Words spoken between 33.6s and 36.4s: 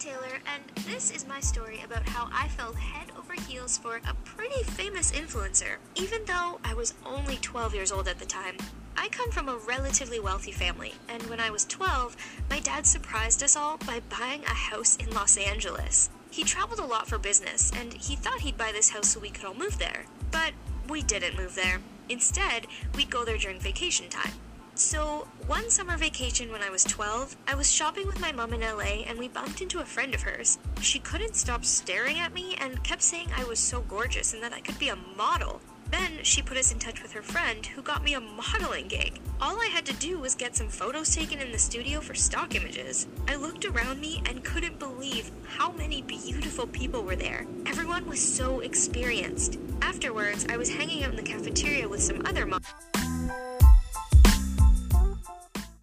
gorgeous and that I could be a model. Then she